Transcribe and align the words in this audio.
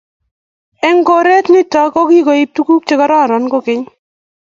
eng 0.87 1.01
korot 1.09 1.45
nitok 1.53 1.95
kigoib 2.09 2.49
tuguk 2.55 2.81
chegororon 2.87 3.45
kogeny 3.51 3.83